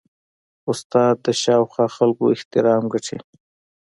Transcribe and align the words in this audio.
استاد 0.71 1.15
د 1.25 1.27
شاوخوا 1.41 1.85
خلکو 1.95 2.25
احترام 2.35 2.83
ګټي. 2.93 3.17